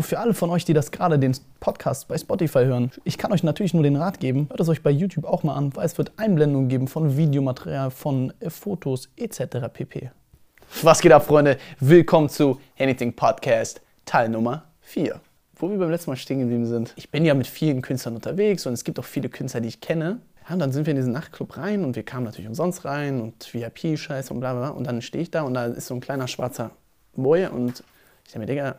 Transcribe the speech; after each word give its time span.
Für 0.00 0.20
alle 0.20 0.32
von 0.32 0.50
euch, 0.50 0.64
die 0.64 0.74
das 0.74 0.92
gerade 0.92 1.18
den 1.18 1.36
Podcast 1.58 2.06
bei 2.06 2.16
Spotify 2.16 2.60
hören, 2.60 2.92
ich 3.02 3.18
kann 3.18 3.32
euch 3.32 3.42
natürlich 3.42 3.74
nur 3.74 3.82
den 3.82 3.96
Rat 3.96 4.20
geben, 4.20 4.46
hört 4.48 4.60
es 4.60 4.68
euch 4.68 4.82
bei 4.82 4.90
YouTube 4.90 5.24
auch 5.24 5.42
mal 5.42 5.54
an, 5.54 5.74
weil 5.74 5.86
es 5.86 5.98
wird 5.98 6.12
Einblendungen 6.16 6.68
geben 6.68 6.86
von 6.86 7.16
Videomaterial, 7.16 7.90
von 7.90 8.32
äh, 8.38 8.48
Fotos 8.48 9.08
etc. 9.16 9.66
pp. 9.72 10.10
Was 10.82 11.00
geht 11.00 11.10
ab, 11.10 11.26
Freunde? 11.26 11.58
Willkommen 11.80 12.28
zu 12.28 12.60
Anything 12.78 13.12
Podcast 13.12 13.80
Teil 14.04 14.28
Nummer 14.28 14.66
4. 14.82 15.20
Wo 15.56 15.68
wir 15.68 15.78
beim 15.78 15.90
letzten 15.90 16.10
Mal 16.10 16.16
stehen 16.16 16.38
geblieben 16.38 16.66
sind. 16.66 16.92
Ich 16.94 17.10
bin 17.10 17.24
ja 17.24 17.34
mit 17.34 17.48
vielen 17.48 17.82
Künstlern 17.82 18.14
unterwegs 18.14 18.66
und 18.66 18.74
es 18.74 18.84
gibt 18.84 19.00
auch 19.00 19.04
viele 19.04 19.28
Künstler, 19.28 19.60
die 19.60 19.68
ich 19.68 19.80
kenne. 19.80 20.20
Ja, 20.46 20.54
und 20.54 20.60
dann 20.60 20.70
sind 20.70 20.86
wir 20.86 20.92
in 20.92 20.96
diesen 20.96 21.12
Nachtclub 21.12 21.56
rein 21.56 21.84
und 21.84 21.96
wir 21.96 22.04
kamen 22.04 22.24
natürlich 22.24 22.48
umsonst 22.48 22.84
rein 22.84 23.20
und 23.20 23.52
VIP-Scheiß 23.52 24.30
und 24.30 24.38
bla 24.38 24.54
bla. 24.54 24.68
Und 24.68 24.86
dann 24.86 25.02
stehe 25.02 25.22
ich 25.22 25.32
da 25.32 25.42
und 25.42 25.54
da 25.54 25.66
ist 25.66 25.88
so 25.88 25.94
ein 25.94 26.00
kleiner 26.00 26.28
schwarzer 26.28 26.70
Boy 27.16 27.46
und 27.46 27.82
ich 28.24 28.32
denke 28.32 28.38
mir, 28.38 28.46
Digga, 28.46 28.76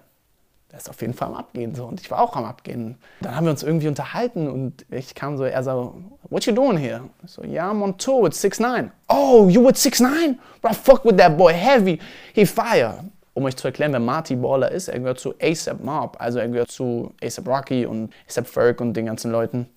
der 0.71 0.79
ist 0.79 0.89
auf 0.89 1.01
jeden 1.01 1.13
Fall 1.13 1.29
am 1.29 1.35
Abgehen 1.35 1.73
so. 1.73 1.85
Und 1.85 1.99
ich 1.99 2.11
war 2.11 2.21
auch 2.21 2.35
am 2.35 2.45
Abgehen. 2.45 2.97
Dann 3.21 3.35
haben 3.35 3.45
wir 3.45 3.51
uns 3.51 3.63
irgendwie 3.63 3.87
unterhalten 3.87 4.47
und 4.47 4.85
ich 4.91 5.15
kam 5.15 5.37
so, 5.37 5.43
er 5.43 5.63
so, 5.63 5.95
what 6.29 6.45
you 6.45 6.53
doing 6.53 6.77
here? 6.77 7.01
Ich 7.23 7.31
so, 7.31 7.43
yeah, 7.43 7.71
I'm 7.71 7.81
on 7.81 7.97
tour 7.97 8.23
with 8.23 8.35
6 8.39 8.59
9 8.59 8.91
Oh, 9.07 9.47
you 9.49 9.65
with 9.65 9.77
6 9.77 9.99
9 9.99 10.39
Bro, 10.61 10.73
fuck 10.73 11.05
with 11.05 11.17
that 11.17 11.37
boy, 11.37 11.53
heavy, 11.53 11.99
he 12.33 12.45
fire. 12.45 13.03
Um 13.33 13.45
euch 13.45 13.55
zu 13.55 13.67
erklären, 13.67 13.93
wer 13.93 13.99
Marty 13.99 14.35
Baller 14.35 14.71
ist, 14.71 14.89
er 14.89 14.99
gehört 14.99 15.19
zu 15.19 15.33
ASAP 15.41 15.83
Mob, 15.83 16.17
also 16.19 16.39
er 16.39 16.47
gehört 16.49 16.71
zu 16.71 17.13
ASAP 17.23 17.47
Rocky 17.47 17.85
und 17.85 18.13
ASAP 18.27 18.47
Ferg 18.47 18.81
und 18.81 18.93
den 18.93 19.05
ganzen 19.05 19.31
Leuten. 19.31 19.67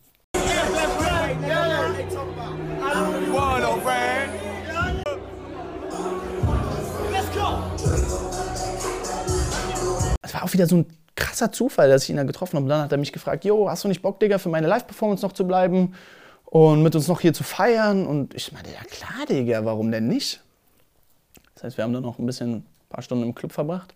War 10.43 10.49
auch 10.49 10.53
wieder 10.53 10.67
so 10.67 10.77
ein 10.77 10.87
krasser 11.15 11.53
Zufall, 11.53 11.89
dass 11.89 12.05
ich 12.05 12.11
ihn 12.11 12.17
da 12.17 12.25
getroffen 12.25 12.57
habe. 12.57 12.65
Und 12.65 12.71
dann 12.71 12.83
hat 12.83 12.93
er 12.93 12.99
mich 12.99 13.13
gefragt, 13.13 13.45
Jo, 13.45 13.71
hast 13.71 13.85
du 13.85 13.89
nicht 13.89 14.03
Bock, 14.03 14.19
Digga, 14.19 14.39
für 14.39 14.49
meine 14.49 14.67
Live-Performance 14.67 15.25
noch 15.25 15.33
zu 15.33 15.47
bleiben 15.47 15.95
und 16.47 16.83
mit 16.83 16.95
uns 16.97 17.07
noch 17.07 17.21
hier 17.21 17.33
zu 17.33 17.45
feiern? 17.45 18.07
Und 18.07 18.35
ich 18.35 18.53
meinte, 18.53 18.71
ja 18.71 18.81
klar, 18.91 19.27
Digga, 19.29 19.65
warum 19.65 19.93
denn 19.93 20.09
nicht? 20.09 20.43
Das 21.55 21.65
heißt, 21.65 21.77
wir 21.77 21.85
haben 21.85 21.93
dann 21.93 22.03
noch 22.03 22.19
ein 22.19 22.27
bisschen, 22.27 22.55
ein 22.55 22.65
paar 22.89 23.03
Stunden 23.03 23.25
im 23.25 23.35
Club 23.35 23.53
verbracht. 23.53 23.95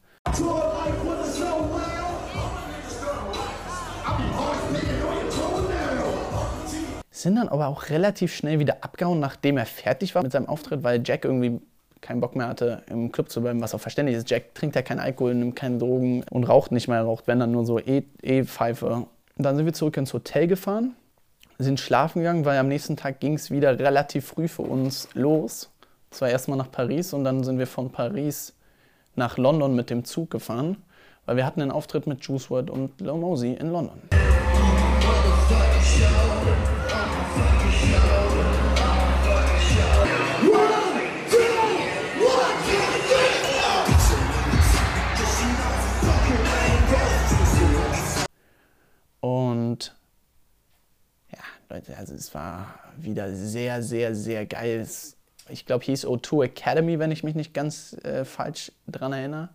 Sind 7.10 7.36
dann 7.36 7.48
aber 7.48 7.66
auch 7.66 7.88
relativ 7.88 8.34
schnell 8.34 8.60
wieder 8.60 8.84
abgehauen, 8.84 9.18
nachdem 9.18 9.56
er 9.56 9.66
fertig 9.66 10.14
war 10.14 10.22
mit 10.22 10.32
seinem 10.32 10.48
Auftritt, 10.48 10.84
weil 10.84 11.02
Jack 11.04 11.24
irgendwie 11.24 11.60
keinen 12.00 12.20
Bock 12.20 12.36
mehr 12.36 12.48
hatte, 12.48 12.82
im 12.88 13.10
Club 13.12 13.30
zu 13.30 13.40
bleiben, 13.40 13.60
was 13.60 13.74
auch 13.74 13.80
verständlich 13.80 14.16
ist. 14.16 14.30
Jack 14.30 14.54
trinkt 14.54 14.76
ja 14.76 14.82
keinen 14.82 15.00
Alkohol, 15.00 15.34
nimmt 15.34 15.56
keine 15.56 15.78
Drogen 15.78 16.24
und 16.30 16.44
raucht 16.44 16.72
nicht 16.72 16.88
mehr. 16.88 16.98
Er 16.98 17.04
raucht, 17.04 17.26
wenn 17.26 17.40
dann 17.40 17.52
nur 17.52 17.64
so 17.64 17.78
E-Pfeife. 17.78 19.06
E 19.06 19.42
dann 19.42 19.56
sind 19.56 19.66
wir 19.66 19.72
zurück 19.72 19.96
ins 19.96 20.14
Hotel 20.14 20.46
gefahren, 20.46 20.94
sind 21.58 21.80
schlafen 21.80 22.20
gegangen, 22.20 22.44
weil 22.44 22.58
am 22.58 22.68
nächsten 22.68 22.96
Tag 22.96 23.20
ging 23.20 23.34
es 23.34 23.50
wieder 23.50 23.78
relativ 23.78 24.26
früh 24.26 24.48
für 24.48 24.62
uns 24.62 25.08
los. 25.14 25.70
Zwar 26.10 26.30
erstmal 26.30 26.56
nach 26.56 26.70
Paris 26.70 27.12
und 27.12 27.24
dann 27.24 27.44
sind 27.44 27.58
wir 27.58 27.66
von 27.66 27.90
Paris 27.90 28.54
nach 29.14 29.36
London 29.36 29.74
mit 29.74 29.90
dem 29.90 30.04
Zug 30.04 30.30
gefahren, 30.30 30.76
weil 31.24 31.36
wir 31.36 31.44
hatten 31.44 31.60
einen 31.60 31.70
Auftritt 31.70 32.06
mit 32.06 32.24
Juice 32.24 32.50
WRLD 32.50 32.70
und 32.70 33.00
Lil 33.00 33.14
Mosey 33.14 33.54
in 33.54 33.70
London. 33.70 34.00
Leute, 51.68 51.96
also 51.98 52.14
es 52.14 52.32
war 52.32 52.66
wieder 52.96 53.34
sehr, 53.34 53.82
sehr, 53.82 54.14
sehr 54.14 54.46
geil. 54.46 54.86
Ich 55.48 55.66
glaube, 55.66 55.84
hieß 55.84 56.06
O2 56.06 56.44
Academy, 56.44 57.00
wenn 57.00 57.10
ich 57.10 57.24
mich 57.24 57.34
nicht 57.34 57.54
ganz 57.54 57.96
äh, 58.04 58.24
falsch 58.24 58.70
dran 58.86 59.12
erinnere. 59.12 59.48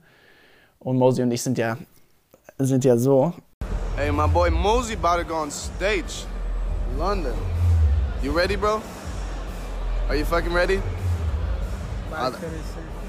Und 0.80 0.97
Mosey 0.97 1.24
und 1.24 1.31
ich 1.31 1.41
sind 1.41 1.58
ja, 1.58 1.78
sind 2.58 2.84
ja 2.84 2.97
so. 2.97 3.34
Hey, 3.96 4.12
my 4.12 4.28
boy 4.28 4.52
Mosey 4.52 4.96
about 4.96 5.22
to 5.22 5.25
go 5.25 5.35
on 5.35 5.50
stage. 5.52 6.25
London. 6.97 7.34
You 8.22 8.34
ready, 8.34 8.58
bro? 8.58 8.81
Are 10.09 10.18
you 10.18 10.25
fucking 10.25 10.53
ready? 10.53 10.81
All 12.12 12.31
the, 12.31 12.38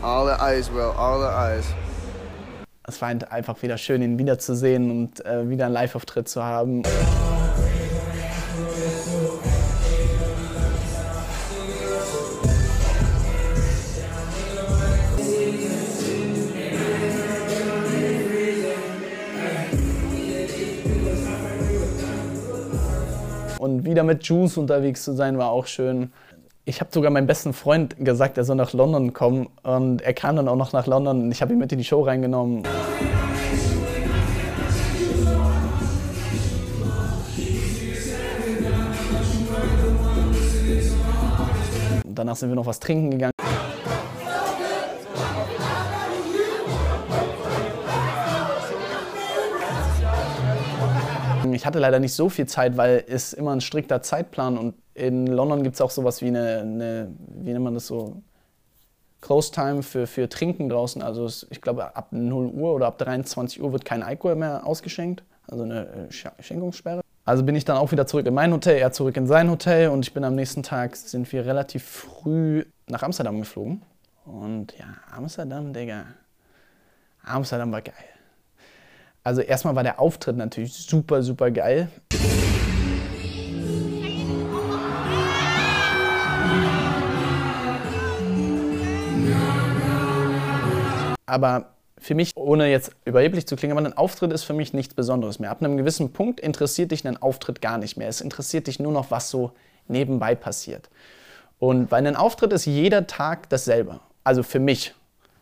all 0.00 0.26
the 0.26 0.40
eyes, 0.40 0.68
bro. 0.68 0.92
All 0.92 1.18
the 1.18 1.26
eyes 1.26 1.66
es 2.84 3.00
war 3.00 3.08
einfach 3.08 3.62
wieder 3.62 3.78
schön, 3.78 4.02
ihn 4.02 4.18
wiederzusehen 4.18 4.90
und 4.90 5.24
äh, 5.24 5.48
wieder 5.48 5.66
einen 5.66 5.74
Live-Auftritt 5.74 6.28
zu 6.28 6.42
haben. 6.42 6.82
Und 23.62 23.84
wieder 23.84 24.02
mit 24.02 24.24
Juice 24.24 24.56
unterwegs 24.56 25.04
zu 25.04 25.12
sein, 25.12 25.38
war 25.38 25.52
auch 25.52 25.68
schön. 25.68 26.10
Ich 26.64 26.80
habe 26.80 26.90
sogar 26.92 27.12
meinem 27.12 27.28
besten 27.28 27.52
Freund 27.52 27.94
gesagt, 28.04 28.36
er 28.36 28.42
soll 28.42 28.56
nach 28.56 28.72
London 28.72 29.12
kommen. 29.12 29.50
Und 29.62 30.02
er 30.02 30.14
kam 30.14 30.34
dann 30.34 30.48
auch 30.48 30.56
noch 30.56 30.72
nach 30.72 30.88
London 30.88 31.22
und 31.22 31.30
ich 31.30 31.42
habe 31.42 31.52
ihn 31.52 31.60
mit 31.60 31.70
in 31.70 31.78
die 31.78 31.84
Show 31.84 32.02
reingenommen. 32.02 32.64
Danach 42.04 42.34
sind 42.34 42.48
wir 42.48 42.56
noch 42.56 42.66
was 42.66 42.80
trinken 42.80 43.12
gegangen. 43.12 43.31
Ich 51.62 51.66
hatte 51.66 51.78
leider 51.78 52.00
nicht 52.00 52.14
so 52.14 52.28
viel 52.28 52.46
Zeit, 52.46 52.76
weil 52.76 53.04
es 53.06 53.32
immer 53.32 53.52
ein 53.52 53.60
strikter 53.60 54.02
Zeitplan 54.02 54.58
und 54.58 54.74
in 54.94 55.28
London 55.28 55.62
gibt 55.62 55.76
es 55.76 55.80
auch 55.80 55.92
sowas 55.92 56.20
wie 56.20 56.26
eine, 56.26 56.58
eine, 56.58 57.12
wie 57.36 57.52
nennt 57.52 57.62
man 57.62 57.74
das 57.74 57.86
so, 57.86 58.20
Close 59.20 59.52
Time 59.52 59.84
für, 59.84 60.08
für 60.08 60.28
Trinken 60.28 60.68
draußen. 60.68 61.02
Also 61.02 61.28
ich 61.50 61.60
glaube 61.60 61.94
ab 61.94 62.08
0 62.10 62.46
Uhr 62.46 62.74
oder 62.74 62.88
ab 62.88 62.98
23 62.98 63.62
Uhr 63.62 63.72
wird 63.72 63.84
kein 63.84 64.02
Alkohol 64.02 64.34
mehr 64.34 64.66
ausgeschenkt, 64.66 65.22
also 65.46 65.62
eine 65.62 66.08
äh, 66.10 66.42
Schenkungssperre. 66.42 67.00
Also 67.24 67.44
bin 67.44 67.54
ich 67.54 67.64
dann 67.64 67.76
auch 67.76 67.92
wieder 67.92 68.08
zurück 68.08 68.26
in 68.26 68.34
mein 68.34 68.52
Hotel, 68.52 68.78
er 68.78 68.90
zurück 68.90 69.16
in 69.16 69.28
sein 69.28 69.48
Hotel 69.48 69.90
und 69.90 70.04
ich 70.04 70.12
bin 70.12 70.24
am 70.24 70.34
nächsten 70.34 70.64
Tag, 70.64 70.96
sind 70.96 71.30
wir 71.30 71.46
relativ 71.46 71.84
früh 71.84 72.64
nach 72.88 73.04
Amsterdam 73.04 73.38
geflogen. 73.38 73.82
Und 74.24 74.76
ja, 74.76 74.86
Amsterdam, 75.12 75.72
Digga, 75.72 76.06
Amsterdam 77.22 77.70
war 77.70 77.82
geil. 77.82 77.94
Also 79.24 79.40
erstmal 79.40 79.76
war 79.76 79.84
der 79.84 80.00
Auftritt 80.00 80.36
natürlich 80.36 80.74
super, 80.74 81.22
super 81.22 81.52
geil. 81.52 81.88
Aber 91.24 91.66
für 91.98 92.16
mich, 92.16 92.32
ohne 92.36 92.68
jetzt 92.68 92.90
überheblich 93.04 93.46
zu 93.46 93.54
klingen, 93.54 93.78
aber 93.78 93.86
ein 93.86 93.96
Auftritt 93.96 94.32
ist 94.32 94.42
für 94.42 94.54
mich 94.54 94.72
nichts 94.74 94.92
Besonderes 94.92 95.38
mehr. 95.38 95.52
Ab 95.52 95.62
einem 95.62 95.76
gewissen 95.76 96.12
Punkt 96.12 96.40
interessiert 96.40 96.90
dich 96.90 97.06
ein 97.06 97.16
Auftritt 97.16 97.62
gar 97.62 97.78
nicht 97.78 97.96
mehr. 97.96 98.08
Es 98.08 98.20
interessiert 98.20 98.66
dich 98.66 98.80
nur 98.80 98.92
noch, 98.92 99.12
was 99.12 99.30
so 99.30 99.52
nebenbei 99.86 100.34
passiert. 100.34 100.90
Und 101.60 101.90
bei 101.90 101.98
einem 101.98 102.16
Auftritt 102.16 102.52
ist 102.52 102.66
jeder 102.66 103.06
Tag 103.06 103.48
dasselbe. 103.50 104.00
Also 104.24 104.42
für 104.42 104.58
mich. 104.58 104.94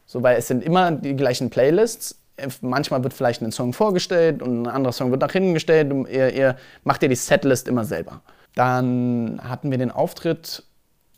So, 0.05 0.23
weil 0.23 0.37
es 0.37 0.49
sind 0.49 0.63
immer 0.63 0.93
die 0.93 1.17
gleichen 1.17 1.49
Playlists. 1.49 2.20
Manchmal 2.61 3.03
wird 3.03 3.15
vielleicht 3.15 3.43
ein 3.43 3.53
Song 3.53 3.73
vorgestellt 3.73 4.43
und 4.43 4.63
ein 4.63 4.67
anderer 4.67 4.93
Song 4.93 5.11
wird 5.11 5.21
nach 5.21 5.33
hinten 5.33 5.55
gestellt. 5.55 5.93
Ihr, 6.09 6.33
ihr 6.33 6.57
macht 6.85 7.03
ihr 7.03 7.09
die 7.09 7.17
Setlist 7.17 7.69
immer 7.69 7.85
selber. 7.85 8.23
Dann 8.55 9.41
hatten 9.43 9.71
wir 9.71 9.79
den 9.79 9.91
Auftritt 9.91 10.65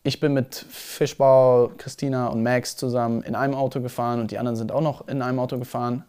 ich 0.04 0.18
bin 0.18 0.32
mit 0.32 0.66
Fischbau, 0.68 1.70
Christina 1.78 2.26
und 2.26 2.42
Max 2.42 2.76
zusammen 2.76 3.22
in 3.22 3.36
einem 3.36 3.54
Auto 3.54 3.80
gefahren 3.80 4.20
und 4.20 4.32
die 4.32 4.38
anderen 4.38 4.56
sind 4.56 4.72
auch 4.72 4.80
noch 4.80 5.06
in 5.06 5.22
einem 5.22 5.38
Auto 5.38 5.58
gefahren. 5.58 6.04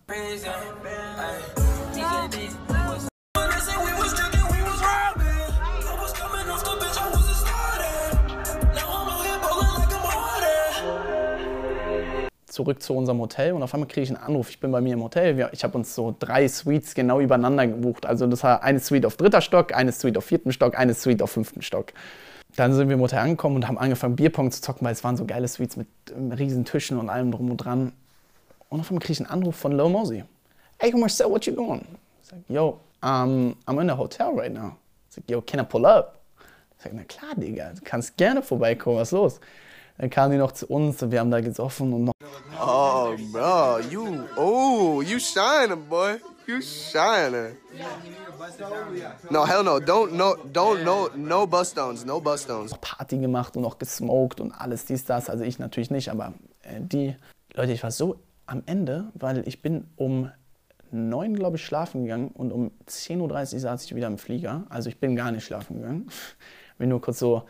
Zurück 12.53 12.81
zu 12.81 12.93
unserem 12.93 13.19
Hotel 13.19 13.53
und 13.53 13.63
auf 13.63 13.73
einmal 13.73 13.87
kriege 13.87 14.03
ich 14.03 14.09
einen 14.09 14.23
Anruf. 14.23 14.49
Ich 14.49 14.59
bin 14.59 14.71
bei 14.71 14.79
mir 14.79 14.93
im 14.93 15.03
Hotel. 15.03 15.49
Ich 15.51 15.63
habe 15.63 15.77
uns 15.77 15.95
so 15.95 16.15
drei 16.17 16.47
Suites 16.47 16.93
genau 16.93 17.19
übereinander 17.19 17.67
gebucht. 17.67 18.05
Also 18.05 18.27
das 18.27 18.43
war 18.43 18.63
eine 18.63 18.79
Suite 18.79 19.05
auf 19.05 19.17
dritter 19.17 19.41
Stock, 19.41 19.73
eine 19.73 19.91
Suite 19.91 20.17
auf 20.17 20.25
vierten 20.25 20.51
Stock, 20.51 20.77
eine 20.77 20.93
Suite 20.93 21.21
auf 21.21 21.31
fünften 21.31 21.61
Stock. 21.61 21.93
Dann 22.55 22.73
sind 22.73 22.87
wir 22.87 22.95
im 22.95 23.01
Hotel 23.01 23.19
angekommen 23.19 23.55
und 23.55 23.67
haben 23.67 23.79
angefangen, 23.79 24.15
Bierpong 24.15 24.51
zu 24.51 24.61
zocken, 24.61 24.85
weil 24.85 24.93
es 24.93 25.03
waren 25.03 25.17
so 25.17 25.25
geile 25.25 25.47
Suites 25.47 25.75
mit 25.75 25.87
ähm, 26.15 26.31
riesen 26.31 26.65
Tischen 26.65 26.99
und 26.99 27.09
allem 27.09 27.31
drum 27.31 27.49
und 27.49 27.57
dran. 27.57 27.93
Und 28.69 28.79
auf 28.79 28.89
einmal 28.89 29.01
kriege 29.01 29.13
ich 29.13 29.19
einen 29.19 29.29
Anruf 29.29 29.55
von 29.55 29.71
Lil 29.71 29.89
Mosey. 29.89 30.23
Hey 30.77 30.93
Marcel, 30.93 31.29
what 31.29 31.45
you 31.45 31.53
doing? 31.53 31.83
sag, 32.21 32.39
yo, 32.47 32.79
um, 33.01 33.55
I'm 33.67 33.79
in 33.79 33.89
a 33.89 33.97
hotel 33.97 34.33
right 34.33 34.51
now. 34.51 34.77
Sag, 35.09 35.23
yo, 35.27 35.41
can 35.41 35.59
I 35.59 35.63
pull 35.63 35.85
up? 35.85 36.19
Sag, 36.77 36.93
na 36.93 37.03
klar, 37.03 37.35
Digga, 37.35 37.73
du 37.73 37.81
kannst 37.83 38.17
gerne 38.17 38.41
vorbeikommen, 38.41 38.97
was 38.97 39.09
ist 39.09 39.13
los? 39.13 39.39
Dann 39.97 40.09
kamen 40.09 40.31
die 40.31 40.37
noch 40.37 40.51
zu 40.51 40.67
uns 40.67 41.01
und 41.03 41.11
wir 41.11 41.19
haben 41.19 41.31
da 41.31 41.39
gesoffen 41.41 41.93
und 41.93 42.05
noch. 42.05 42.13
Oh, 42.59 43.15
bro, 43.31 43.79
you, 43.89 44.23
oh, 44.35 45.01
you 45.01 45.19
shining, 45.19 45.87
boy. 45.87 46.15
You 46.45 46.61
shining. 46.61 47.55
No, 49.29 49.45
hell 49.47 49.63
no. 49.63 49.79
Don't, 49.79 50.11
no, 50.11 50.35
don't, 50.51 50.83
no, 50.83 51.09
no 51.15 51.47
bus 51.47 51.71
stones, 51.71 52.05
no 52.05 52.19
bus 52.19 52.43
stones. 52.43 52.73
Party 52.81 53.17
gemacht 53.17 53.55
und 53.55 53.61
noch 53.61 53.77
gesmoked 53.77 54.41
und 54.41 54.51
alles 54.51 54.85
dies, 54.85 55.05
das. 55.05 55.29
Also 55.29 55.43
ich 55.43 55.59
natürlich 55.59 55.91
nicht, 55.91 56.09
aber 56.09 56.33
äh, 56.63 56.81
die 56.81 57.15
Leute, 57.53 57.71
ich 57.71 57.83
war 57.83 57.91
so 57.91 58.19
am 58.45 58.63
Ende, 58.65 59.11
weil 59.13 59.47
ich 59.47 59.61
bin 59.61 59.87
um 59.95 60.31
neun, 60.91 61.35
glaube 61.35 61.57
ich, 61.57 61.65
schlafen 61.65 62.03
gegangen 62.03 62.29
und 62.33 62.51
um 62.51 62.71
10.30 62.87 63.53
Uhr 63.53 63.59
saß 63.59 63.85
ich 63.85 63.95
wieder 63.95 64.07
im 64.07 64.17
Flieger. 64.17 64.65
Also 64.69 64.89
ich 64.89 64.99
bin 64.99 65.15
gar 65.15 65.31
nicht 65.31 65.45
schlafen 65.45 65.77
gegangen. 65.77 66.09
Bin 66.77 66.89
nur 66.89 67.01
kurz 67.01 67.19
so 67.19 67.43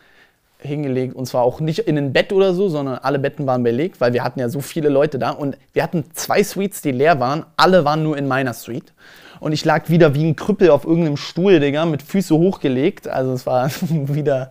hingelegt 0.58 1.14
und 1.14 1.26
zwar 1.26 1.42
auch 1.42 1.60
nicht 1.60 1.80
in 1.80 1.98
ein 1.98 2.12
Bett 2.12 2.32
oder 2.32 2.54
so, 2.54 2.68
sondern 2.68 2.98
alle 2.98 3.18
Betten 3.18 3.46
waren 3.46 3.62
belegt, 3.62 4.00
weil 4.00 4.12
wir 4.12 4.24
hatten 4.24 4.40
ja 4.40 4.48
so 4.48 4.60
viele 4.60 4.88
Leute 4.88 5.18
da 5.18 5.30
und 5.30 5.58
wir 5.72 5.82
hatten 5.82 6.04
zwei 6.14 6.42
Suites, 6.42 6.80
die 6.80 6.92
leer 6.92 7.20
waren. 7.20 7.44
Alle 7.56 7.84
waren 7.84 8.02
nur 8.02 8.16
in 8.16 8.26
meiner 8.26 8.54
Suite 8.54 8.92
und 9.40 9.52
ich 9.52 9.64
lag 9.64 9.88
wieder 9.90 10.14
wie 10.14 10.24
ein 10.24 10.36
Krüppel 10.36 10.70
auf 10.70 10.84
irgendeinem 10.84 11.16
Stuhl, 11.16 11.60
Digga, 11.60 11.84
mit 11.84 12.02
Füße 12.02 12.34
hochgelegt. 12.34 13.08
Also 13.08 13.32
es 13.32 13.46
war 13.46 13.70
wieder 13.90 14.50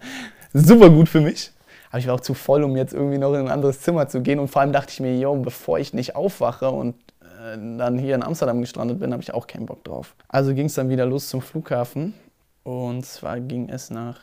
super 0.53 0.89
gut 0.89 1.09
für 1.09 1.21
mich. 1.21 1.51
Aber 1.89 1.99
ich 1.99 2.07
war 2.07 2.15
auch 2.15 2.21
zu 2.21 2.33
voll, 2.33 2.63
um 2.63 2.75
jetzt 2.75 2.93
irgendwie 2.93 3.17
noch 3.17 3.33
in 3.33 3.41
ein 3.41 3.49
anderes 3.49 3.81
Zimmer 3.81 4.07
zu 4.07 4.21
gehen 4.21 4.39
und 4.39 4.47
vor 4.47 4.61
allem 4.61 4.71
dachte 4.71 4.91
ich 4.91 4.99
mir, 4.99 5.15
yo, 5.17 5.35
bevor 5.35 5.77
ich 5.77 5.93
nicht 5.93 6.15
aufwache 6.15 6.69
und 6.69 6.95
äh, 7.21 7.55
dann 7.77 7.99
hier 7.99 8.15
in 8.15 8.23
Amsterdam 8.23 8.61
gestrandet 8.61 8.99
bin, 8.99 9.13
habe 9.13 9.21
ich 9.21 9.33
auch 9.33 9.45
keinen 9.45 9.67
Bock 9.67 9.83
drauf. 9.83 10.15
Also 10.27 10.55
ging 10.55 10.65
es 10.65 10.73
dann 10.73 10.89
wieder 10.89 11.05
los 11.05 11.29
zum 11.29 11.41
Flughafen 11.41 12.15
und 12.63 13.05
zwar 13.05 13.39
ging 13.39 13.69
es 13.69 13.91
nach 13.91 14.19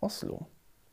Oslo. 0.00 0.46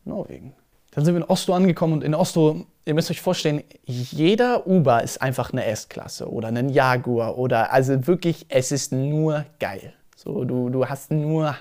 Norwegen. 0.07 0.54
Dann 0.92 1.06
sind 1.06 1.13
wir 1.13 1.21
in 1.21 1.30
Oslo 1.30 1.54
angekommen 1.54 1.94
und 1.94 2.04
in 2.04 2.15
Oslo, 2.15 2.65
ihr 2.86 2.95
müsst 2.95 3.12
euch 3.12 3.21
vorstellen, 3.21 3.63
jeder 3.86 4.65
Uber 4.65 5.04
ist 5.04 5.21
einfach 5.21 5.54
eine 5.54 5.65
S-Klasse 5.65 6.27
oder 6.31 6.48
ein 6.48 6.69
Jaguar 6.69 7.38
oder 7.38 7.71
also 7.71 8.07
wirklich, 8.07 8.48
es 8.50 8.71
ist 8.71 8.92
nur 8.92 9.45
geil. 9.59 9.94
So, 10.15 10.44
du, 10.44 10.69
du 10.69 10.88
hast 10.88 11.12
nur 11.12 11.56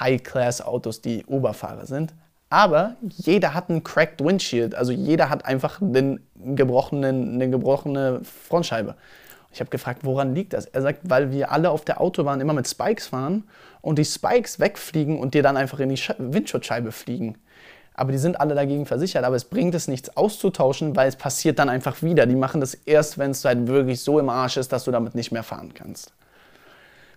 High-Class-Autos, 0.00 1.02
die 1.02 1.24
Uberfahrer 1.26 1.84
sind. 1.84 2.14
Aber 2.50 2.96
jeder 3.02 3.52
hat 3.52 3.68
einen 3.68 3.84
cracked 3.84 4.24
Windshield, 4.24 4.74
also 4.74 4.90
jeder 4.90 5.28
hat 5.28 5.44
einfach 5.44 5.82
einen 5.82 6.20
gebrochenen, 6.34 7.34
eine 7.34 7.50
gebrochene 7.50 8.20
Frontscheibe. 8.22 8.94
Ich 9.52 9.60
habe 9.60 9.68
gefragt, 9.68 10.00
woran 10.04 10.34
liegt 10.34 10.54
das? 10.54 10.64
Er 10.64 10.80
sagt, 10.80 11.00
weil 11.02 11.30
wir 11.30 11.52
alle 11.52 11.70
auf 11.70 11.84
der 11.84 12.00
Autobahn 12.00 12.40
immer 12.40 12.54
mit 12.54 12.66
Spikes 12.66 13.08
fahren 13.08 13.44
und 13.82 13.98
die 13.98 14.04
Spikes 14.06 14.60
wegfliegen 14.60 15.18
und 15.18 15.34
dir 15.34 15.42
dann 15.42 15.58
einfach 15.58 15.80
in 15.80 15.90
die 15.90 16.00
Windschutzscheibe 16.18 16.92
fliegen 16.92 17.36
aber 17.98 18.12
die 18.12 18.18
sind 18.18 18.40
alle 18.40 18.54
dagegen 18.54 18.86
versichert. 18.86 19.24
Aber 19.24 19.34
es 19.34 19.44
bringt 19.44 19.74
es 19.74 19.88
nichts 19.88 20.16
auszutauschen, 20.16 20.94
weil 20.94 21.08
es 21.08 21.16
passiert 21.16 21.58
dann 21.58 21.68
einfach 21.68 22.00
wieder. 22.00 22.26
Die 22.26 22.36
machen 22.36 22.60
das 22.60 22.74
erst, 22.74 23.18
wenn 23.18 23.32
es 23.32 23.44
halt 23.44 23.66
wirklich 23.66 24.02
so 24.02 24.20
im 24.20 24.28
Arsch 24.28 24.56
ist, 24.56 24.72
dass 24.72 24.84
du 24.84 24.92
damit 24.92 25.16
nicht 25.16 25.32
mehr 25.32 25.42
fahren 25.42 25.74
kannst. 25.74 26.12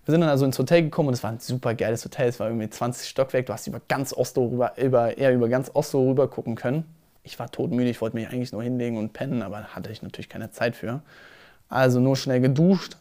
Wir 0.05 0.13
sind 0.13 0.21
dann 0.21 0.31
also 0.31 0.43
ins 0.43 0.57
Hotel 0.57 0.81
gekommen 0.81 1.09
und 1.09 1.13
es 1.13 1.21
war 1.21 1.31
ein 1.31 1.39
super 1.39 1.75
geiles 1.75 2.03
Hotel. 2.03 2.29
Es 2.29 2.39
war 2.39 2.47
irgendwie 2.47 2.67
20 2.67 3.07
Stockwerk. 3.07 3.45
Du 3.45 3.53
hast 3.53 3.67
über 3.67 3.79
ganz 3.87 4.11
Oslo 4.11 4.45
rüber, 4.45 4.73
über, 4.75 5.15
eher 5.19 5.31
über 5.31 5.49
ganz 5.49 5.69
Oslo 5.71 6.09
rüber 6.09 6.27
gucken 6.27 6.55
können. 6.55 6.85
Ich 7.21 7.37
war 7.37 7.51
todmüde. 7.51 7.91
Ich 7.91 8.01
wollte 8.01 8.17
mich 8.17 8.27
eigentlich 8.29 8.51
nur 8.51 8.63
hinlegen 8.63 8.97
und 8.97 9.13
pennen, 9.13 9.43
aber 9.43 9.65
hatte 9.65 9.91
ich 9.91 10.01
natürlich 10.01 10.29
keine 10.29 10.49
Zeit 10.49 10.75
für. 10.75 11.03
Also 11.69 11.99
nur 11.99 12.15
schnell 12.15 12.41
geduscht, 12.41 12.97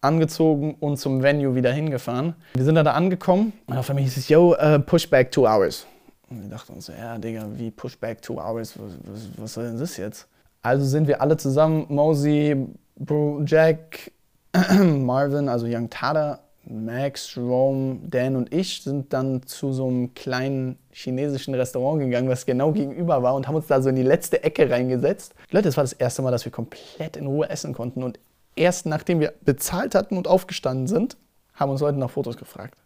angezogen 0.00 0.76
und 0.78 0.98
zum 0.98 1.24
Venue 1.24 1.56
wieder 1.56 1.72
hingefahren. 1.72 2.36
Wir 2.54 2.64
sind 2.64 2.76
dann 2.76 2.84
da 2.84 2.92
angekommen 2.92 3.52
und 3.66 3.76
auf 3.76 3.90
einmal 3.90 4.04
hieß 4.04 4.16
es, 4.16 4.28
yo, 4.28 4.54
uh, 4.54 4.78
push 4.78 5.10
back 5.10 5.32
two 5.32 5.44
hours. 5.44 5.88
Und 6.28 6.42
wir 6.42 6.48
dachten 6.48 6.72
uns 6.72 6.86
so, 6.86 6.92
ja, 6.92 7.18
Digga, 7.18 7.46
wie 7.54 7.70
Pushback 7.70 8.20
two 8.20 8.38
hours, 8.38 8.76
was, 8.78 9.28
was, 9.36 9.54
soll 9.54 9.64
denn 9.66 9.78
das 9.78 9.96
jetzt? 9.96 10.26
Also 10.62 10.84
sind 10.84 11.06
wir 11.06 11.20
alle 11.20 11.36
zusammen, 11.36 11.86
Mosey, 11.88 12.66
Bro, 12.96 13.42
Jack, 13.46 14.10
Marvin, 14.80 15.48
also 15.48 15.66
Young 15.68 15.88
Tada, 15.88 16.40
Max, 16.68 17.36
Rome, 17.36 18.00
Dan 18.02 18.34
und 18.34 18.52
ich 18.52 18.82
sind 18.82 19.12
dann 19.12 19.46
zu 19.46 19.72
so 19.72 19.86
einem 19.86 20.14
kleinen 20.14 20.76
chinesischen 20.90 21.54
Restaurant 21.54 22.00
gegangen, 22.00 22.28
was 22.28 22.44
genau 22.44 22.72
gegenüber 22.72 23.22
war 23.22 23.36
und 23.36 23.46
haben 23.46 23.54
uns 23.54 23.68
da 23.68 23.80
so 23.80 23.88
in 23.88 23.94
die 23.94 24.02
letzte 24.02 24.42
Ecke 24.42 24.68
reingesetzt. 24.68 25.32
Leute, 25.52 25.68
das 25.68 25.76
war 25.76 25.84
das 25.84 25.92
erste 25.92 26.22
Mal, 26.22 26.32
dass 26.32 26.44
wir 26.44 26.50
komplett 26.50 27.16
in 27.16 27.26
Ruhe 27.26 27.48
essen 27.48 27.72
konnten 27.72 28.02
und 28.02 28.18
erst 28.56 28.86
nachdem 28.86 29.20
wir 29.20 29.32
bezahlt 29.44 29.94
hatten 29.94 30.16
und 30.16 30.26
aufgestanden 30.26 30.88
sind, 30.88 31.16
haben 31.54 31.70
uns 31.70 31.82
Leute 31.82 31.98
nach 31.98 32.10
Fotos 32.10 32.36
gefragt. 32.36 32.76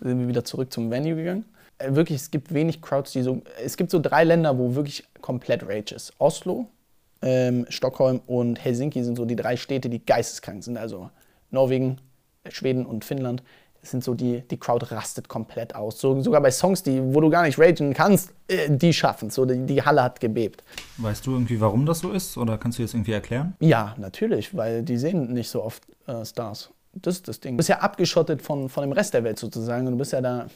Sind 0.00 0.18
wir 0.18 0.28
wieder 0.28 0.44
zurück 0.44 0.70
zum 0.70 0.90
Venue 0.90 1.16
gegangen 1.16 1.46
wirklich, 1.88 2.20
es 2.20 2.30
gibt 2.30 2.52
wenig 2.52 2.82
Crowds, 2.82 3.12
die 3.12 3.22
so. 3.22 3.42
Es 3.64 3.76
gibt 3.76 3.90
so 3.90 3.98
drei 3.98 4.24
Länder, 4.24 4.58
wo 4.58 4.74
wirklich 4.74 5.04
komplett 5.20 5.62
Rage 5.64 5.94
ist. 5.94 6.12
Oslo, 6.18 6.66
ähm, 7.22 7.66
Stockholm 7.68 8.20
und 8.26 8.62
Helsinki 8.62 9.02
sind 9.04 9.16
so 9.16 9.24
die 9.24 9.36
drei 9.36 9.56
Städte, 9.56 9.88
die 9.88 10.04
geisteskrank 10.04 10.64
sind. 10.64 10.76
Also 10.76 11.10
Norwegen, 11.50 11.98
Schweden 12.48 12.86
und 12.86 13.04
Finnland. 13.04 13.42
Sind 13.82 14.04
so 14.04 14.12
die, 14.12 14.42
die 14.42 14.58
Crowd 14.58 14.90
rastet 14.90 15.28
komplett 15.28 15.74
aus. 15.74 15.98
So, 15.98 16.20
sogar 16.20 16.42
bei 16.42 16.50
Songs, 16.50 16.82
die, 16.82 17.00
wo 17.02 17.18
du 17.22 17.30
gar 17.30 17.44
nicht 17.44 17.58
ragen 17.58 17.94
kannst, 17.94 18.34
äh, 18.46 18.68
die 18.68 18.92
schaffen 18.92 19.28
es. 19.28 19.34
So, 19.34 19.46
die, 19.46 19.64
die 19.64 19.82
Halle 19.82 20.02
hat 20.02 20.20
gebebt. 20.20 20.62
Weißt 20.98 21.26
du 21.26 21.32
irgendwie, 21.32 21.58
warum 21.62 21.86
das 21.86 22.00
so 22.00 22.12
ist? 22.12 22.36
Oder 22.36 22.58
kannst 22.58 22.78
du 22.78 22.82
das 22.82 22.92
irgendwie 22.92 23.12
erklären? 23.12 23.54
Ja, 23.58 23.94
natürlich, 23.96 24.54
weil 24.54 24.82
die 24.82 24.98
sehen 24.98 25.32
nicht 25.32 25.48
so 25.48 25.64
oft 25.64 25.82
äh, 26.06 26.26
Stars. 26.26 26.70
Das 26.92 27.14
ist 27.14 27.28
das 27.28 27.40
Ding. 27.40 27.54
Du 27.54 27.56
bist 27.56 27.70
ja 27.70 27.78
abgeschottet 27.78 28.42
von, 28.42 28.68
von 28.68 28.82
dem 28.82 28.92
Rest 28.92 29.14
der 29.14 29.24
Welt 29.24 29.38
sozusagen. 29.38 29.86
Und 29.86 29.92
du 29.92 29.98
bist 29.98 30.12
ja 30.12 30.20
da 30.20 30.46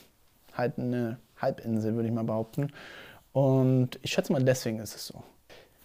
halt 0.56 0.78
eine 0.78 1.18
Halbinsel, 1.40 1.94
würde 1.94 2.08
ich 2.08 2.14
mal 2.14 2.24
behaupten. 2.24 2.72
Und 3.32 3.98
ich 4.02 4.12
schätze 4.12 4.32
mal, 4.32 4.42
deswegen 4.42 4.78
ist 4.78 4.94
es 4.94 5.06
so. 5.06 5.22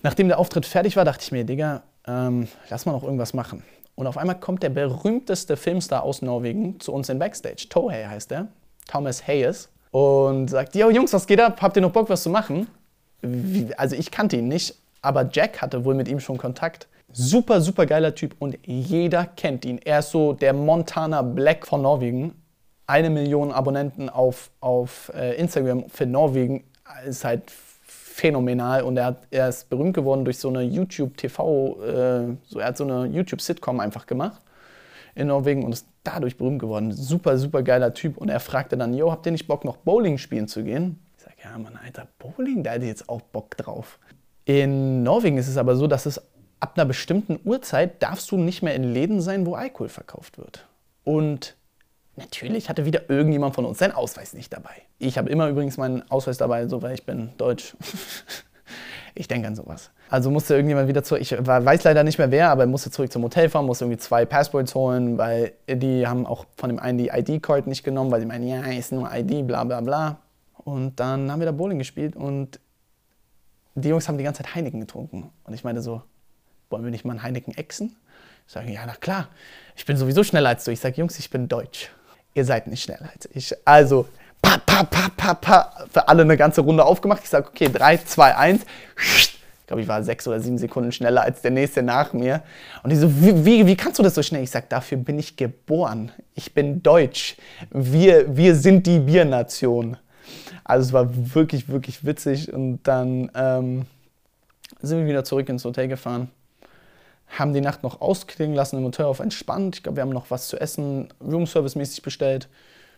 Nachdem 0.02 0.28
der 0.28 0.40
Auftritt 0.40 0.66
fertig 0.66 0.96
war, 0.96 1.06
dachte 1.06 1.24
ich 1.24 1.32
mir, 1.32 1.44
Digga, 1.44 1.84
ähm, 2.08 2.48
lass 2.70 2.86
mal 2.86 2.94
noch 2.94 3.04
irgendwas 3.04 3.34
machen. 3.34 3.64
Und 3.96 4.08
auf 4.08 4.18
einmal 4.18 4.40
kommt 4.40 4.64
der 4.64 4.70
berühmteste 4.70 5.58
Filmstar 5.58 6.04
aus 6.04 6.22
Norwegen 6.22 6.80
zu 6.80 6.94
uns 6.94 7.10
in 7.10 7.20
Backstage. 7.20 7.68
Tohei 7.70 8.06
heißt 8.06 8.32
er, 8.32 8.48
Thomas 8.88 9.28
Hayes. 9.28 9.70
Und 9.92 10.50
sagt, 10.50 10.76
yo 10.76 10.90
Jungs, 10.90 11.12
was 11.12 11.26
geht 11.28 11.42
ab? 11.42 11.62
Habt 11.62 11.76
ihr 11.76 11.82
noch 11.82 11.92
Bock, 11.92 12.10
was 12.10 12.24
zu 12.24 12.30
machen? 12.30 12.68
Wie, 13.22 13.74
also 13.76 13.96
ich 13.96 14.12
kannte 14.12 14.38
ihn 14.38 14.48
nicht, 14.48 14.76
aber 15.02 15.28
Jack 15.32 15.62
hatte 15.62 15.84
wohl 15.84 15.96
mit 15.96 16.08
ihm 16.08 16.20
schon 16.20 16.38
Kontakt. 16.38 16.88
Super, 17.12 17.60
super 17.60 17.88
geiler 17.88 18.14
Typ 18.14 18.36
und 18.40 18.58
jeder 18.66 19.26
kennt 19.26 19.66
ihn. 19.66 19.80
Er 19.80 20.00
ist 20.00 20.12
so 20.12 20.34
der 20.34 20.54
Montana 20.54 21.24
Black 21.24 21.66
von 21.66 21.82
Norwegen 21.82 22.36
eine 22.90 23.12
Million 23.12 23.52
Abonnenten 23.52 24.10
auf, 24.10 24.50
auf 24.62 25.12
äh, 25.16 25.36
Instagram 25.36 25.90
für 25.90 26.08
Norwegen 26.08 26.64
ist 27.06 27.24
halt 27.24 27.44
phänomenal 27.50 28.82
und 28.82 28.98
er, 28.98 29.06
hat, 29.06 29.28
er 29.30 29.48
ist 29.48 29.70
berühmt 29.70 29.94
geworden 29.94 30.26
durch 30.26 30.40
so 30.40 30.50
eine 30.50 30.64
YouTube-TV, 30.64 31.84
äh, 31.84 32.36
so, 32.44 32.60
er 32.60 32.66
hat 32.66 32.78
so 32.78 32.84
eine 32.84 33.06
YouTube-Sitcom 33.06 33.80
einfach 33.80 34.08
gemacht 34.08 34.42
in 35.14 35.28
Norwegen 35.28 35.64
und 35.64 35.72
ist 35.72 35.86
dadurch 36.04 36.36
berühmt 36.36 36.60
geworden. 36.60 36.92
Super, 36.92 37.38
super 37.38 37.62
geiler 37.62 37.94
Typ. 37.94 38.18
Und 38.18 38.30
er 38.30 38.40
fragte 38.40 38.76
dann, 38.76 38.94
yo, 38.94 39.12
habt 39.12 39.26
ihr 39.26 39.32
nicht 39.32 39.48
Bock 39.48 39.66
noch 39.66 39.78
Bowling 39.78 40.18
spielen 40.18 40.48
zu 40.48 40.64
gehen? 40.64 41.00
Ich 41.18 41.24
sage, 41.24 41.36
ja, 41.44 41.58
Mann, 41.58 41.78
Alter, 41.84 42.08
Bowling, 42.18 42.64
da 42.64 42.72
hätte 42.72 42.86
ich 42.86 42.90
jetzt 42.90 43.08
auch 43.08 43.22
Bock 43.22 43.56
drauf. 43.58 44.00
In 44.46 45.04
Norwegen 45.04 45.38
ist 45.38 45.48
es 45.48 45.58
aber 45.58 45.76
so, 45.76 45.86
dass 45.88 46.06
es 46.08 46.22
ab 46.60 46.74
einer 46.76 46.86
bestimmten 46.86 47.40
Uhrzeit 47.44 48.02
darfst 48.02 48.32
du 48.32 48.38
nicht 48.38 48.64
mehr 48.64 48.74
in 48.74 48.84
Läden 48.84 49.22
sein, 49.22 49.46
wo 49.46 49.54
Alkohol 49.54 49.90
verkauft 49.90 50.38
wird. 50.38 50.68
Und 51.04 51.56
Natürlich 52.20 52.68
hatte 52.68 52.84
wieder 52.84 53.10
irgendjemand 53.10 53.56
von 53.56 53.66
uns 53.66 53.80
seinen 53.80 53.94
Ausweis 53.94 54.34
nicht 54.34 54.52
dabei. 54.52 54.74
Ich 54.98 55.18
habe 55.18 55.30
immer 55.30 55.48
übrigens 55.48 55.78
meinen 55.78 56.10
Ausweis 56.12 56.38
dabei, 56.38 56.68
so 56.68 56.82
weil 56.82 56.94
ich 56.94 57.06
bin 57.06 57.30
deutsch. 57.38 57.78
ich 59.16 59.30
denke 59.30 59.48
an 59.48 59.56
sowas. 59.56 59.90
Also 60.10 60.30
musste 60.30 60.54
irgendjemand 60.54 60.90
wieder 60.90 61.02
zurück. 61.02 61.22
Ich 61.22 61.32
weiß 61.32 61.86
leider 61.86 62.04
nicht 62.04 62.18
mehr 62.18 62.30
wer, 62.30 62.50
aber 62.50 62.66
musste 62.66 62.92
zurück 62.92 63.10
zum 63.10 63.24
Hotel 63.24 63.50
fahren, 63.50 63.66
musste 63.66 63.86
irgendwie 63.86 64.00
zwei 64.00 64.26
Passports 64.26 64.76
holen, 64.76 65.18
weil 65.18 65.54
die 65.70 66.06
haben 66.06 66.26
auch 66.26 66.46
von 66.58 66.70
dem 66.70 66.80
einen 66.80 66.98
die 66.98 67.08
ID-Card 67.08 67.68
nicht 67.68 67.86
genommen, 67.86 68.12
weil 68.12 68.20
sie 68.20 68.26
meinen, 68.26 68.46
ja, 68.46 68.64
ist 68.64 68.92
nur 68.92 69.10
ID, 69.14 69.48
bla 69.48 69.64
bla 69.64 69.80
bla. 69.80 70.18
Und 70.58 71.00
dann 71.00 71.32
haben 71.32 71.40
wir 71.40 71.46
da 71.46 71.54
Bowling 71.54 71.80
gespielt 71.80 72.18
und 72.18 72.60
die 73.76 73.88
Jungs 73.88 74.10
haben 74.10 74.18
die 74.18 74.26
ganze 74.26 74.44
Zeit 74.44 74.56
Heineken 74.56 74.82
getrunken. 74.82 75.30
Und 75.46 75.54
ich 75.54 75.64
meinte 75.64 75.82
so, 75.82 76.02
wollen 76.70 76.84
wir 76.84 76.92
nicht 76.92 77.06
mal 77.06 77.14
einen 77.14 77.24
Heineken 77.24 77.56
exen? 77.56 77.96
Ich 78.46 78.54
sage, 78.54 78.74
ja, 78.74 78.82
na 78.86 78.96
klar, 78.96 79.30
ich 79.78 79.86
bin 79.86 79.96
sowieso 79.96 80.26
schneller 80.26 80.50
als 80.50 80.66
du. 80.66 80.72
Ich 80.72 80.82
sage, 80.82 80.98
Jungs, 80.98 81.18
ich 81.18 81.30
bin 81.30 81.48
deutsch 81.48 81.92
ihr 82.34 82.46
seid 82.46 82.68
nicht 82.68 82.84
schneller 82.84 83.10
als 83.14 83.30
ich. 83.34 83.54
Also, 83.66 84.08
pa, 84.42 84.58
pa, 84.58 84.84
pa, 84.84 85.10
pa, 85.16 85.34
pa, 85.34 85.74
für 85.92 86.08
alle 86.08 86.24
eine 86.24 86.38
ganze 86.38 86.62
Runde 86.62 86.84
aufgemacht. 86.84 87.22
Ich 87.24 87.30
sage, 87.30 87.48
okay, 87.48 87.70
3, 87.72 87.98
2, 87.98 88.36
1. 88.36 88.66
Ich 89.16 89.40
glaube, 89.68 89.82
ich 89.82 89.88
war 89.88 90.04
sechs 90.04 90.28
oder 90.28 90.40
sieben 90.40 90.58
Sekunden 90.58 90.92
schneller 90.92 91.22
als 91.22 91.42
der 91.42 91.52
nächste 91.52 91.84
nach 91.84 92.14
mir. 92.14 92.42
Und 92.82 92.90
die 92.90 92.96
so, 92.96 93.22
wie, 93.22 93.46
wie, 93.46 93.68
wie 93.68 93.76
kannst 93.76 94.00
du 94.00 94.04
das 94.04 94.16
so 94.16 94.24
schnell? 94.24 94.44
Ich 94.44 94.50
sage, 94.52 94.66
dafür 94.68 94.98
bin 94.98 95.20
ich 95.20 95.36
geboren. 95.36 96.12
Ich 96.34 96.54
bin 96.54 96.82
deutsch. 96.82 97.38
Wir, 97.70 98.36
wir 98.36 98.56
sind 98.56 98.88
die 98.88 99.00
Biernation. 99.00 99.98
Also 100.64 100.88
es 100.88 100.94
war 100.94 101.36
wirklich, 101.36 101.70
wirklich 101.70 102.04
witzig. 102.04 102.52
Und 102.52 102.80
dann 102.84 103.30
ähm, 103.36 103.86
sind 104.82 105.00
wir 105.00 105.06
wieder 105.08 105.24
zurück 105.24 105.50
ins 105.50 105.66
Hotel 105.66 105.88
gefahren 105.88 106.32
haben 107.38 107.54
die 107.54 107.62
Nacht 107.62 107.84
noch 107.84 108.02
ausklingen 108.02 108.56
lassen 108.56 108.78
im 108.78 108.84
Hotel 108.84 109.06
auf 109.06 109.20
entspannt. 109.20 109.78
Ich 109.78 109.84
glaube, 109.84 109.98
wir 109.98 110.02
haben 110.02 110.10
noch 110.10 110.32
was 110.32 110.48
zu 110.48 110.60
essen, 110.60 111.14
Roomservice-mäßig 111.22 112.02
bestellt 112.02 112.50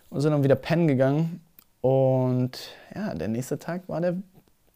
und 0.10 0.22
sind 0.22 0.32
dann 0.32 0.44
wieder 0.44 0.56
pennen 0.56 0.88
gegangen. 0.88 1.42
Und 1.82 2.60
ja, 2.96 3.14
der 3.14 3.28
nächste 3.28 3.60
Tag 3.60 3.88
war 3.90 4.00
der, 4.02 4.16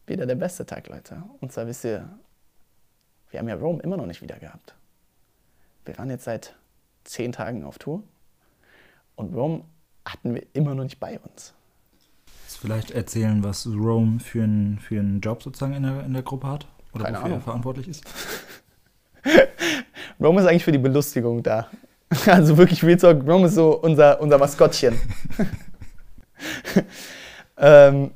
wieder 0.08 0.26
der 0.26 0.36
beste 0.36 0.66
Tag, 0.66 0.88
Leute. 0.90 1.24
Und 1.40 1.52
zwar 1.52 1.68
wisst 1.68 1.86
ihr, 1.86 2.10
wir 3.32 3.40
haben 3.40 3.48
ja 3.48 3.56
Rome 3.56 3.82
immer 3.82 3.98
noch 3.98 4.06
nicht 4.06 4.22
wieder 4.22 4.38
gehabt. 4.38 4.76
Wir 5.86 5.98
waren 5.98 6.10
jetzt 6.10 6.26
seit 6.26 6.56
zehn 7.04 7.32
Tagen 7.32 7.64
auf 7.64 7.78
Tour 7.78 8.04
und 9.16 9.34
Rome 9.36 9.64
hatten 10.04 10.34
wir 10.34 10.44
immer 10.54 10.76
noch 10.76 10.84
nicht 10.84 11.00
bei 11.00 11.20
uns. 11.20 11.54
Kannst 12.42 12.58
du 12.58 12.62
vielleicht 12.62 12.92
erzählen, 12.92 13.44
was 13.44 13.68
Rome 13.68 14.20
für 14.20 14.44
einen 14.44 14.80
für 14.80 15.00
einen 15.00 15.22
Job 15.22 15.44
sozusagen 15.44 15.74
in 15.74 15.84
der, 15.84 16.04
in 16.04 16.14
der 16.14 16.24
Gruppe 16.24 16.48
hat? 16.48 16.68
Oder 16.94 17.06
Keine 17.06 17.18
wofür 17.18 17.26
Ahnung. 17.26 17.40
er 17.40 17.44
verantwortlich 17.44 17.88
ist? 17.88 18.04
Rome 20.20 20.42
ist 20.42 20.48
eigentlich 20.48 20.64
für 20.64 20.72
die 20.72 20.78
Belustigung 20.78 21.44
da. 21.44 21.68
Also 22.28 22.58
wirklich 22.58 22.84
Real 22.84 22.98
Talk, 22.98 23.28
Rome 23.28 23.48
ist 23.48 23.56
so 23.56 23.78
unser, 23.82 24.22
unser 24.22 24.38
Maskottchen. 24.38 24.98
ähm, 27.58 28.12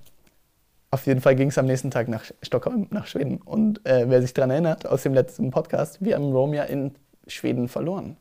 auf 0.91 1.05
jeden 1.05 1.21
Fall 1.21 1.35
ging 1.35 1.49
es 1.49 1.57
am 1.57 1.65
nächsten 1.65 1.91
Tag 1.91 2.07
nach 2.07 2.23
Stockholm, 2.41 2.87
nach 2.91 3.07
Schweden. 3.07 3.37
Und 3.37 3.85
äh, 3.85 4.05
wer 4.07 4.21
sich 4.21 4.33
daran 4.33 4.51
erinnert, 4.51 4.85
aus 4.85 5.03
dem 5.03 5.13
letzten 5.13 5.51
Podcast, 5.51 6.03
wir 6.03 6.15
haben 6.15 6.31
Rome 6.31 6.55
ja 6.55 6.63
in 6.63 6.95
Schweden 7.27 7.67
verloren. 7.67 8.15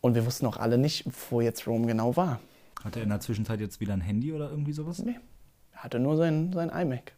Und 0.00 0.14
wir 0.14 0.26
wussten 0.26 0.46
auch 0.46 0.58
alle 0.58 0.78
nicht, 0.78 1.06
wo 1.30 1.40
jetzt 1.40 1.66
Rome 1.66 1.86
genau 1.86 2.16
war. 2.16 2.40
Hat 2.84 2.96
er 2.96 3.02
in 3.02 3.08
der 3.08 3.20
Zwischenzeit 3.20 3.60
jetzt 3.60 3.80
wieder 3.80 3.94
ein 3.94 4.00
Handy 4.00 4.32
oder 4.32 4.50
irgendwie 4.50 4.72
sowas? 4.72 5.00
Nee, 5.00 5.16
er 5.72 5.84
hatte 5.84 5.98
nur 5.98 6.16
sein, 6.16 6.52
sein 6.52 6.70
iMac. 6.70 7.12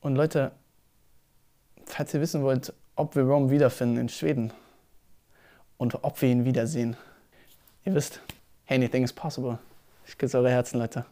Und 0.00 0.16
Leute, 0.16 0.52
falls 1.86 2.12
ihr 2.12 2.20
wissen 2.20 2.42
wollt, 2.42 2.74
ob 3.00 3.16
wir 3.16 3.22
Rome 3.22 3.50
wiederfinden 3.50 3.96
in 3.96 4.08
Schweden 4.10 4.52
und 5.78 6.04
ob 6.04 6.20
wir 6.20 6.28
ihn 6.28 6.44
wiedersehen, 6.44 6.98
ihr 7.86 7.94
wisst, 7.94 8.20
anything 8.68 9.02
is 9.02 9.10
possible. 9.12 9.58
Ich 10.06 10.18
küsse 10.18 10.36
eure 10.36 10.50
Herzen, 10.50 10.78
Leute. 10.78 11.06